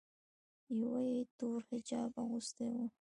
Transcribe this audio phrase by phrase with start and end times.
[0.77, 2.75] یوه یې تور حجاب اغوستی و.